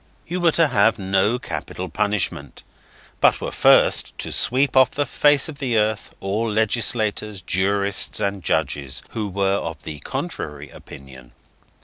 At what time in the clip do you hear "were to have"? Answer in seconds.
0.41-0.97